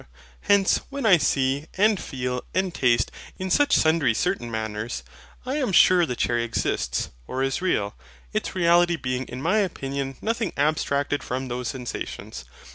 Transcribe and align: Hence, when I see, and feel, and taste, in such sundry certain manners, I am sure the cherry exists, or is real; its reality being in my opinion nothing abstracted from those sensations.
Hence, 0.47 0.79
when 0.89 1.05
I 1.05 1.19
see, 1.19 1.67
and 1.77 1.99
feel, 2.01 2.43
and 2.55 2.73
taste, 2.73 3.11
in 3.37 3.51
such 3.51 3.75
sundry 3.75 4.15
certain 4.15 4.49
manners, 4.49 5.03
I 5.45 5.57
am 5.57 5.71
sure 5.71 6.07
the 6.07 6.15
cherry 6.15 6.43
exists, 6.43 7.11
or 7.27 7.43
is 7.43 7.61
real; 7.61 7.93
its 8.33 8.55
reality 8.55 8.95
being 8.95 9.25
in 9.27 9.43
my 9.43 9.59
opinion 9.59 10.15
nothing 10.19 10.53
abstracted 10.57 11.21
from 11.21 11.49
those 11.49 11.67
sensations. 11.67 12.45